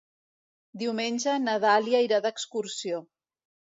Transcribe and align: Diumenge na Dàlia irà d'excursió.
Diumenge 0.83 1.35
na 1.43 1.57
Dàlia 1.67 2.03
irà 2.07 2.21
d'excursió. 2.25 3.03